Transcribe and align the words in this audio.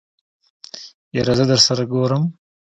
يره 1.15 1.33
زه 1.39 1.45
درسره 1.51 1.83
ګورم. 1.91 2.23